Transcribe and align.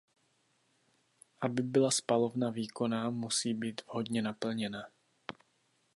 Aby 1.41 1.63
byla 1.63 1.91
spalovna 1.91 2.49
výkonná, 2.49 3.09
musí 3.09 3.53
být 3.53 3.81
vhodně 3.85 4.21
naplněna. 4.21 4.85